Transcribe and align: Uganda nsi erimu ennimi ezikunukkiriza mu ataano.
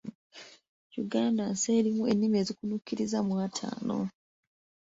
Uganda 1.03 1.43
nsi 1.51 1.67
erimu 1.79 2.03
ennimi 2.11 2.35
ezikunukkiriza 2.41 3.19
mu 3.27 3.33
ataano. 3.45 3.99